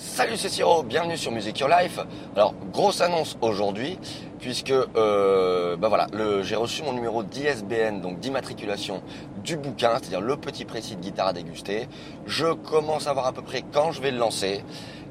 Salut 0.00 0.36
c'est 0.36 0.48
Siro, 0.48 0.84
bienvenue 0.84 1.16
sur 1.16 1.32
Music 1.32 1.58
Your 1.58 1.68
Life. 1.68 1.98
Alors 2.36 2.54
grosse 2.72 3.00
annonce 3.00 3.36
aujourd'hui 3.40 3.98
puisque 4.38 4.70
euh, 4.70 5.76
bah 5.76 5.88
voilà, 5.88 6.06
j'ai 6.42 6.54
reçu 6.54 6.84
mon 6.84 6.92
numéro 6.92 7.24
d'ISBN, 7.24 8.00
donc 8.00 8.20
d'immatriculation 8.20 9.02
du 9.42 9.56
bouquin, 9.56 9.90
c'est-à-dire 9.94 10.20
le 10.20 10.36
petit 10.36 10.64
précis 10.64 10.94
de 10.94 11.00
guitare 11.00 11.26
à 11.26 11.32
déguster. 11.32 11.88
Je 12.26 12.52
commence 12.52 13.08
à 13.08 13.12
voir 13.12 13.26
à 13.26 13.32
peu 13.32 13.42
près 13.42 13.64
quand 13.72 13.90
je 13.90 14.00
vais 14.00 14.12
le 14.12 14.18
lancer 14.18 14.62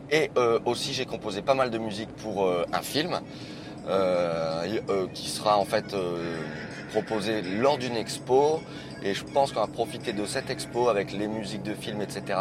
et 0.09 0.31
euh, 0.38 0.59
aussi 0.63 0.93
j'ai 0.93 1.05
composé 1.05 1.41
pas 1.41 1.54
mal 1.54 1.69
de 1.69 1.77
musique 1.77 2.09
pour 2.15 2.45
euh, 2.45 2.65
un 2.71 2.81
film 2.81 3.19
qui 5.13 5.29
sera 5.29 5.57
en 5.57 5.65
fait 5.65 5.95
proposé 6.91 7.41
lors 7.41 7.77
d'une 7.77 7.95
expo 7.95 8.59
et 9.03 9.13
je 9.13 9.23
pense 9.23 9.52
qu'on 9.52 9.61
va 9.61 9.67
profiter 9.67 10.13
de 10.13 10.25
cette 10.25 10.49
expo 10.49 10.89
avec 10.89 11.11
les 11.11 11.27
musiques 11.27 11.63
de 11.63 11.73
films, 11.73 12.02
etc. 12.02 12.39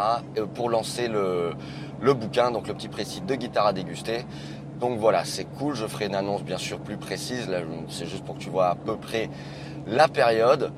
pour 0.55 0.69
lancer 0.69 1.07
le, 1.07 1.53
le 2.01 2.13
bouquin, 2.13 2.51
donc 2.51 2.67
le 2.67 2.73
petit 2.73 2.87
précis 2.87 3.21
de 3.21 3.35
guitare 3.35 3.67
à 3.67 3.73
déguster. 3.73 4.25
Donc 4.79 4.99
voilà, 4.99 5.25
c'est 5.25 5.45
cool, 5.45 5.75
je 5.75 5.87
ferai 5.87 6.05
une 6.05 6.15
annonce 6.15 6.43
bien 6.43 6.57
sûr 6.57 6.79
plus 6.79 6.97
précise, 6.97 7.49
là 7.49 7.59
c'est 7.89 8.05
juste 8.05 8.23
pour 8.23 8.35
que 8.35 8.41
tu 8.41 8.49
vois 8.49 8.67
à 8.67 8.75
peu 8.75 8.95
près 8.95 9.29
la 9.87 10.07
période. 10.07 10.71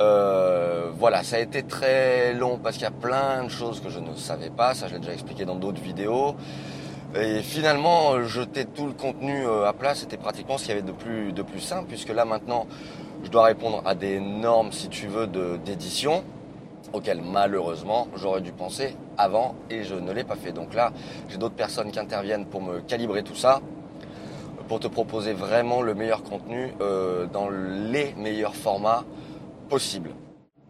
Euh, 0.00 0.90
voilà, 0.96 1.22
ça 1.22 1.36
a 1.36 1.40
été 1.40 1.62
très 1.62 2.32
long 2.32 2.58
parce 2.58 2.76
qu'il 2.76 2.84
y 2.84 2.86
a 2.86 2.90
plein 2.90 3.44
de 3.44 3.50
choses 3.50 3.80
que 3.80 3.90
je 3.90 3.98
ne 3.98 4.14
savais 4.14 4.50
pas, 4.50 4.74
ça 4.74 4.88
je 4.88 4.94
l'ai 4.94 5.00
déjà 5.00 5.12
expliqué 5.12 5.44
dans 5.44 5.56
d'autres 5.56 5.82
vidéos. 5.82 6.36
Et 7.14 7.42
finalement, 7.42 8.22
jeter 8.22 8.66
tout 8.66 8.86
le 8.86 8.92
contenu 8.92 9.44
euh, 9.44 9.66
à 9.66 9.72
plat, 9.72 9.96
c'était 9.96 10.16
pratiquement 10.16 10.58
ce 10.58 10.64
qu'il 10.64 10.74
y 10.76 10.78
avait 10.78 10.86
de 10.86 10.92
plus, 10.92 11.32
de 11.32 11.42
plus 11.42 11.58
simple, 11.58 11.86
puisque 11.88 12.10
là 12.10 12.24
maintenant, 12.24 12.68
je 13.24 13.30
dois 13.30 13.44
répondre 13.44 13.82
à 13.84 13.96
des 13.96 14.20
normes, 14.20 14.70
si 14.70 14.88
tu 14.88 15.08
veux, 15.08 15.26
d'édition 15.26 16.22
auquel 16.92 17.20
malheureusement 17.20 18.08
j'aurais 18.16 18.40
dû 18.40 18.52
penser 18.52 18.96
avant 19.18 19.54
et 19.70 19.82
je 19.82 19.94
ne 19.94 20.12
l'ai 20.12 20.24
pas 20.24 20.36
fait. 20.36 20.52
Donc 20.52 20.72
là, 20.74 20.92
j'ai 21.28 21.36
d'autres 21.36 21.54
personnes 21.56 21.90
qui 21.90 21.98
interviennent 21.98 22.46
pour 22.46 22.62
me 22.62 22.80
calibrer 22.80 23.24
tout 23.24 23.34
ça, 23.34 23.60
pour 24.68 24.78
te 24.78 24.86
proposer 24.86 25.32
vraiment 25.32 25.82
le 25.82 25.94
meilleur 25.94 26.22
contenu 26.22 26.72
euh, 26.80 27.26
dans 27.26 27.50
les 27.50 28.14
meilleurs 28.16 28.54
formats 28.54 29.04
possibles. 29.68 30.10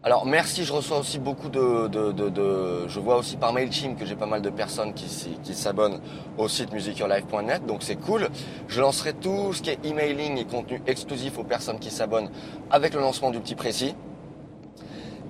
Alors 0.03 0.25
merci, 0.25 0.65
je 0.65 0.73
reçois 0.73 0.97
aussi 0.97 1.19
beaucoup 1.19 1.49
de, 1.49 2.87
je 2.87 2.99
vois 2.99 3.17
aussi 3.17 3.37
par 3.37 3.53
Mailchimp 3.53 3.99
que 3.99 4.05
j'ai 4.05 4.15
pas 4.15 4.25
mal 4.25 4.41
de 4.41 4.49
personnes 4.49 4.95
qui, 4.95 5.05
qui 5.43 5.53
s'abonnent 5.53 6.01
au 6.39 6.47
site 6.47 6.73
musicyourlife.net, 6.73 7.67
donc 7.67 7.83
c'est 7.83 7.97
cool. 7.97 8.29
Je 8.67 8.81
lancerai 8.81 9.13
tout 9.13 9.53
ce 9.53 9.61
qui 9.61 9.69
est 9.69 9.85
emailing 9.85 10.39
et 10.39 10.45
contenu 10.45 10.81
exclusif 10.87 11.37
aux 11.37 11.43
personnes 11.43 11.77
qui 11.77 11.91
s'abonnent 11.91 12.31
avec 12.71 12.95
le 12.95 12.99
lancement 12.99 13.29
du 13.29 13.39
petit 13.39 13.53
précis. 13.53 13.93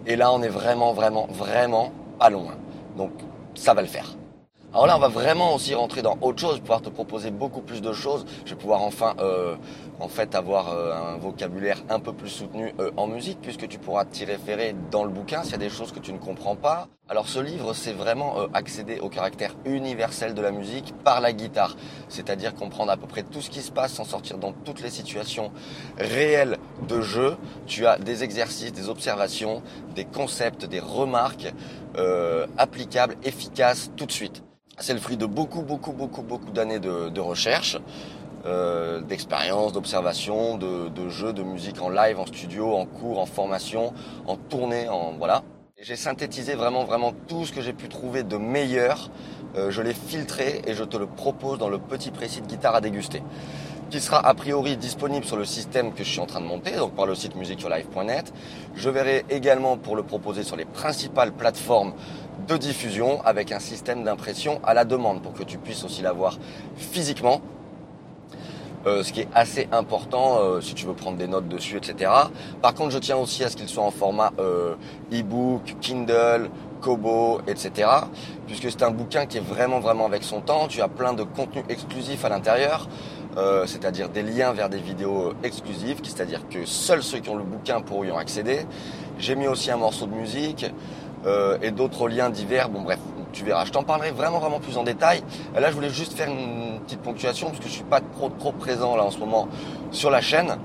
Et 0.07 0.15
là, 0.15 0.31
on 0.31 0.41
est 0.41 0.47
vraiment, 0.47 0.93
vraiment, 0.93 1.27
vraiment 1.27 1.91
pas 2.17 2.29
loin. 2.29 2.55
Donc, 2.95 3.11
ça 3.55 3.73
va 3.73 3.81
le 3.81 3.89
faire. 3.89 4.15
Alors 4.73 4.87
là, 4.87 4.95
on 4.95 4.99
va 5.01 5.09
vraiment 5.09 5.53
aussi 5.53 5.75
rentrer 5.75 6.01
dans 6.01 6.17
autre 6.21 6.39
chose, 6.39 6.61
pouvoir 6.61 6.81
te 6.81 6.87
proposer 6.87 7.29
beaucoup 7.29 7.59
plus 7.59 7.81
de 7.81 7.91
choses. 7.91 8.25
Je 8.45 8.51
vais 8.51 8.55
pouvoir 8.55 8.83
enfin, 8.83 9.15
euh, 9.19 9.57
en 9.99 10.07
fait, 10.07 10.33
avoir 10.33 10.69
euh, 10.69 10.93
un 10.93 11.17
vocabulaire 11.17 11.83
un 11.89 11.99
peu 11.99 12.13
plus 12.13 12.29
soutenu 12.29 12.73
euh, 12.79 12.89
en 12.95 13.05
musique, 13.05 13.39
puisque 13.41 13.67
tu 13.67 13.79
pourras 13.79 14.05
t'y 14.05 14.23
référer 14.23 14.73
dans 14.89 15.03
le 15.03 15.09
bouquin 15.09 15.43
s'il 15.43 15.51
y 15.51 15.55
a 15.55 15.57
des 15.57 15.69
choses 15.69 15.91
que 15.91 15.99
tu 15.99 16.13
ne 16.13 16.19
comprends 16.19 16.55
pas. 16.55 16.87
Alors 17.09 17.27
ce 17.27 17.39
livre, 17.39 17.73
c'est 17.73 17.91
vraiment 17.91 18.37
accéder 18.53 18.99
au 19.01 19.09
caractère 19.09 19.53
universel 19.65 20.33
de 20.33 20.41
la 20.41 20.51
musique 20.51 20.93
par 21.03 21.19
la 21.19 21.33
guitare, 21.33 21.75
c'est-à-dire 22.07 22.55
comprendre 22.55 22.93
à 22.93 22.95
peu 22.95 23.07
près 23.07 23.23
tout 23.23 23.41
ce 23.41 23.49
qui 23.49 23.59
se 23.59 23.73
passe, 23.73 23.91
sans 23.91 24.05
sortir 24.05 24.37
dans 24.37 24.53
toutes 24.53 24.81
les 24.81 24.89
situations 24.89 25.51
réelles 25.97 26.57
de 26.87 27.01
jeu. 27.01 27.35
Tu 27.67 27.85
as 27.85 27.97
des 27.97 28.23
exercices, 28.23 28.71
des 28.71 28.87
observations, 28.87 29.61
des 29.93 30.05
concepts, 30.05 30.63
des 30.63 30.79
remarques 30.79 31.51
applicables, 32.57 33.17
efficaces 33.25 33.91
tout 33.97 34.05
de 34.05 34.13
suite. 34.13 34.41
C'est 34.81 34.93
le 34.95 34.99
fruit 34.99 35.17
de 35.17 35.27
beaucoup, 35.27 35.61
beaucoup, 35.61 35.91
beaucoup, 35.91 36.23
beaucoup 36.23 36.51
d'années 36.51 36.79
de, 36.79 37.19
recherche, 37.19 37.77
euh, 38.47 38.99
d'expérience, 39.01 39.73
d'observation, 39.73 40.57
de, 40.57 40.89
de 40.89 41.07
jeux, 41.07 41.33
de 41.33 41.43
musique 41.43 41.79
en 41.83 41.89
live, 41.89 42.19
en 42.19 42.25
studio, 42.25 42.73
en 42.73 42.87
cours, 42.87 43.19
en 43.19 43.27
formation, 43.27 43.93
en 44.25 44.37
tournée, 44.37 44.89
en 44.89 45.13
voilà. 45.19 45.43
J'ai 45.79 45.95
synthétisé 45.95 46.55
vraiment, 46.55 46.83
vraiment 46.83 47.13
tout 47.27 47.45
ce 47.45 47.53
que 47.53 47.61
j'ai 47.61 47.73
pu 47.73 47.89
trouver 47.89 48.23
de 48.23 48.37
meilleur. 48.37 49.11
Euh, 49.55 49.69
je 49.69 49.83
l'ai 49.83 49.93
filtré 49.93 50.61
et 50.65 50.73
je 50.73 50.83
te 50.83 50.97
le 50.97 51.05
propose 51.05 51.59
dans 51.59 51.69
le 51.69 51.77
petit 51.77 52.09
précis 52.09 52.41
de 52.41 52.47
guitare 52.47 52.73
à 52.73 52.81
déguster 52.81 53.21
qui 53.91 53.99
sera 53.99 54.25
a 54.25 54.33
priori 54.33 54.77
disponible 54.77 55.25
sur 55.25 55.35
le 55.35 55.45
système 55.45 55.93
que 55.93 56.03
je 56.03 56.09
suis 56.09 56.21
en 56.21 56.25
train 56.25 56.39
de 56.39 56.45
monter, 56.45 56.71
donc 56.71 56.95
par 56.95 57.05
le 57.05 57.13
site 57.13 57.35
musicyourlife.net. 57.35 58.33
Je 58.73 58.89
verrai 58.89 59.25
également 59.29 59.77
pour 59.77 59.95
le 59.97 60.03
proposer 60.03 60.43
sur 60.43 60.55
les 60.55 60.65
principales 60.65 61.33
plateformes 61.33 61.93
de 62.47 62.55
diffusion 62.57 63.21
avec 63.23 63.51
un 63.51 63.59
système 63.59 64.03
d'impression 64.03 64.61
à 64.63 64.73
la 64.73 64.85
demande 64.85 65.21
pour 65.21 65.33
que 65.33 65.43
tu 65.43 65.57
puisses 65.57 65.83
aussi 65.83 66.01
l'avoir 66.01 66.39
physiquement. 66.77 67.41
Euh, 68.87 69.03
ce 69.03 69.13
qui 69.13 69.21
est 69.21 69.27
assez 69.35 69.67
important 69.71 70.39
euh, 70.39 70.59
si 70.59 70.73
tu 70.73 70.87
veux 70.87 70.93
prendre 70.93 71.17
des 71.17 71.27
notes 71.27 71.47
dessus, 71.47 71.77
etc. 71.77 72.11
Par 72.63 72.73
contre, 72.73 72.89
je 72.89 72.97
tiens 72.97 73.17
aussi 73.17 73.43
à 73.43 73.49
ce 73.49 73.55
qu'il 73.55 73.69
soit 73.69 73.83
en 73.83 73.91
format 73.91 74.31
euh, 74.39 74.73
e-book, 75.13 75.75
Kindle, 75.81 76.49
Kobo, 76.81 77.41
etc. 77.45 77.87
Puisque 78.47 78.71
c'est 78.71 78.81
un 78.81 78.89
bouquin 78.89 79.27
qui 79.27 79.37
est 79.37 79.41
vraiment 79.41 79.79
vraiment 79.79 80.07
avec 80.07 80.23
son 80.23 80.41
temps. 80.41 80.67
Tu 80.67 80.81
as 80.81 80.87
plein 80.87 81.13
de 81.13 81.21
contenus 81.21 81.63
exclusifs 81.69 82.25
à 82.25 82.29
l'intérieur. 82.29 82.87
Euh, 83.37 83.65
c'est-à-dire 83.65 84.09
des 84.09 84.23
liens 84.23 84.51
vers 84.51 84.67
des 84.67 84.79
vidéos 84.79 85.33
exclusives, 85.43 85.99
c'est-à-dire 86.03 86.41
que 86.49 86.65
seuls 86.65 87.01
ceux 87.01 87.19
qui 87.19 87.29
ont 87.29 87.37
le 87.37 87.43
bouquin 87.43 87.79
pourront 87.79 88.03
y 88.03 88.11
accéder. 88.11 88.65
J'ai 89.19 89.35
mis 89.35 89.47
aussi 89.47 89.71
un 89.71 89.77
morceau 89.77 90.05
de 90.05 90.13
musique 90.13 90.65
euh, 91.25 91.57
et 91.61 91.71
d'autres 91.71 92.09
liens 92.09 92.29
divers. 92.29 92.67
Bon 92.67 92.81
bref, 92.81 92.99
tu 93.31 93.45
verras. 93.45 93.63
Je 93.63 93.71
t'en 93.71 93.83
parlerai 93.83 94.11
vraiment 94.11 94.39
vraiment 94.39 94.59
plus 94.59 94.77
en 94.77 94.83
détail. 94.83 95.23
Là, 95.55 95.69
je 95.69 95.75
voulais 95.75 95.89
juste 95.89 96.13
faire 96.13 96.27
une 96.29 96.81
petite 96.81 96.99
ponctuation 97.01 97.47
parce 97.47 97.59
que 97.59 97.67
je 97.67 97.73
suis 97.73 97.83
pas 97.83 98.01
trop 98.01 98.29
trop 98.37 98.51
présent 98.51 98.97
là 98.97 99.03
en 99.05 99.11
ce 99.11 99.19
moment 99.19 99.47
sur 99.91 100.09
la 100.09 100.19
chaîne. 100.19 100.57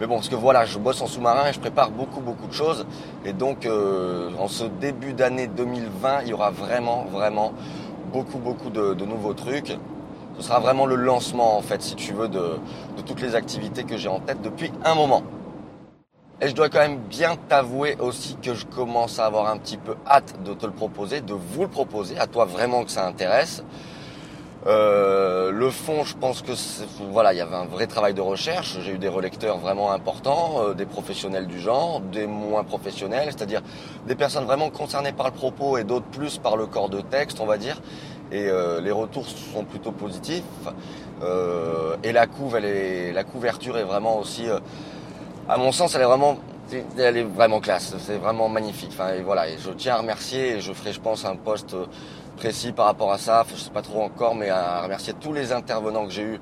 Mais 0.00 0.06
bon, 0.06 0.14
parce 0.14 0.30
que 0.30 0.34
voilà, 0.34 0.64
je 0.64 0.78
bosse 0.78 1.00
en 1.02 1.06
sous-marin 1.06 1.48
et 1.50 1.52
je 1.52 1.60
prépare 1.60 1.90
beaucoup 1.90 2.20
beaucoup 2.20 2.46
de 2.46 2.54
choses. 2.54 2.86
Et 3.26 3.34
donc, 3.34 3.66
euh, 3.66 4.30
en 4.38 4.48
ce 4.48 4.64
début 4.64 5.12
d'année 5.12 5.46
2020, 5.46 6.22
il 6.22 6.28
y 6.28 6.32
aura 6.32 6.50
vraiment 6.50 7.04
vraiment 7.12 7.52
beaucoup 8.14 8.38
beaucoup 8.38 8.70
de 8.70 9.04
nouveaux 9.04 9.34
trucs. 9.34 9.76
Ce 10.38 10.42
sera 10.42 10.60
vraiment 10.60 10.86
le 10.86 10.96
lancement, 10.96 11.56
en 11.56 11.62
fait, 11.62 11.82
si 11.82 11.94
tu 11.94 12.12
veux, 12.12 12.28
de, 12.28 12.58
toutes 13.06 13.20
les 13.20 13.34
activités 13.34 13.84
que 13.84 13.96
j'ai 13.96 14.08
en 14.08 14.20
tête 14.20 14.42
depuis 14.42 14.72
un 14.84 14.94
moment. 14.94 15.22
Et 16.40 16.48
je 16.48 16.54
dois 16.54 16.68
quand 16.68 16.80
même 16.80 16.98
bien 16.98 17.36
t'avouer 17.48 17.96
aussi 18.00 18.36
que 18.42 18.54
je 18.54 18.66
commence 18.66 19.18
à 19.18 19.26
avoir 19.26 19.48
un 19.48 19.56
petit 19.56 19.76
peu 19.76 19.94
hâte 20.06 20.42
de 20.44 20.52
te 20.52 20.66
le 20.66 20.72
proposer, 20.72 21.20
de 21.20 21.34
vous 21.34 21.62
le 21.62 21.68
proposer, 21.68 22.18
à 22.18 22.26
toi 22.26 22.44
vraiment 22.44 22.84
que 22.84 22.90
ça 22.90 23.06
intéresse. 23.06 23.62
Euh, 24.66 25.50
le 25.50 25.70
fond, 25.70 26.04
je 26.04 26.16
pense 26.16 26.40
que 26.40 26.52
voilà, 27.10 27.34
il 27.34 27.36
y 27.36 27.40
avait 27.42 27.54
un 27.54 27.66
vrai 27.66 27.86
travail 27.86 28.14
de 28.14 28.22
recherche. 28.22 28.78
J'ai 28.80 28.92
eu 28.92 28.98
des 28.98 29.08
relecteurs 29.08 29.58
vraiment 29.58 29.92
importants, 29.92 30.62
euh, 30.62 30.74
des 30.74 30.86
professionnels 30.86 31.46
du 31.46 31.60
genre, 31.60 32.00
des 32.00 32.26
moins 32.26 32.64
professionnels, 32.64 33.26
c'est-à-dire 33.26 33.60
des 34.06 34.14
personnes 34.14 34.44
vraiment 34.44 34.70
concernées 34.70 35.12
par 35.12 35.26
le 35.26 35.32
propos 35.32 35.76
et 35.76 35.84
d'autres 35.84 36.06
plus 36.06 36.38
par 36.38 36.56
le 36.56 36.66
corps 36.66 36.88
de 36.88 37.02
texte, 37.02 37.40
on 37.40 37.46
va 37.46 37.58
dire. 37.58 37.80
Et 38.34 38.48
euh, 38.48 38.80
les 38.80 38.90
retours 38.90 39.26
sont 39.28 39.64
plutôt 39.64 39.92
positifs. 39.92 40.42
et 42.02 42.12
la 42.12 42.26
couve, 42.26 42.58
la 42.58 43.24
couverture 43.24 43.78
est 43.78 43.84
vraiment 43.84 44.18
aussi, 44.18 44.44
à 45.48 45.56
mon 45.56 45.70
sens, 45.72 45.94
elle 45.94 46.02
est 46.02 46.06
vraiment 46.06 46.38
elle 46.98 47.16
est 47.16 47.22
vraiment 47.22 47.60
classe, 47.60 47.94
c'est 47.98 48.16
vraiment 48.16 48.48
magnifique. 48.48 48.92
Voilà, 49.24 49.44
je 49.56 49.70
tiens 49.70 49.94
à 49.94 49.98
remercier 49.98 50.56
et 50.56 50.60
je 50.60 50.72
ferai, 50.72 50.92
je 50.92 51.00
pense, 51.00 51.24
un 51.24 51.36
post 51.36 51.76
précis 52.36 52.72
par 52.72 52.86
rapport 52.86 53.12
à 53.12 53.18
ça. 53.18 53.44
Je 53.48 53.60
sais 53.60 53.70
pas 53.70 53.82
trop 53.82 54.02
encore, 54.02 54.34
mais 54.34 54.48
à 54.50 54.82
remercier 54.82 55.14
tous 55.14 55.32
les 55.32 55.52
intervenants 55.52 56.04
que 56.06 56.12
j'ai 56.12 56.22
eu 56.22 56.40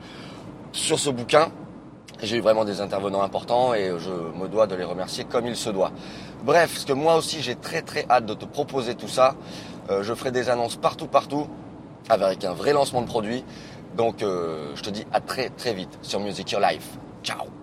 sur 0.72 0.98
ce 0.98 1.10
bouquin. 1.10 1.48
J'ai 2.22 2.36
eu 2.36 2.40
vraiment 2.40 2.64
des 2.64 2.80
intervenants 2.80 3.22
importants 3.22 3.74
et 3.74 3.90
je 3.98 4.10
me 4.38 4.46
dois 4.46 4.66
de 4.66 4.76
les 4.76 4.84
remercier 4.84 5.24
comme 5.24 5.46
il 5.46 5.56
se 5.56 5.70
doit. 5.70 5.90
Bref, 6.44 6.72
parce 6.72 6.84
que 6.84 6.92
moi 6.92 7.16
aussi 7.16 7.42
j'ai 7.42 7.56
très 7.56 7.82
très 7.82 8.06
hâte 8.08 8.26
de 8.26 8.34
te 8.34 8.44
proposer 8.44 8.94
tout 8.94 9.08
ça. 9.08 9.34
Euh, 9.90 10.04
je 10.04 10.14
ferai 10.14 10.30
des 10.30 10.48
annonces 10.48 10.76
partout 10.76 11.08
partout 11.08 11.48
avec 12.08 12.44
un 12.44 12.52
vrai 12.52 12.72
lancement 12.72 13.02
de 13.02 13.06
produit. 13.06 13.44
Donc 13.96 14.22
euh, 14.22 14.72
je 14.74 14.82
te 14.82 14.90
dis 14.90 15.04
à 15.12 15.20
très 15.20 15.50
très 15.50 15.74
vite 15.74 15.98
sur 16.02 16.20
Music 16.20 16.50
Your 16.50 16.60
Life. 16.60 16.98
Ciao 17.22 17.61